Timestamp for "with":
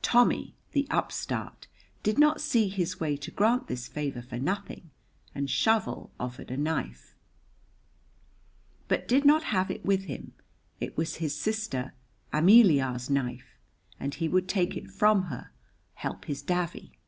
9.84-10.04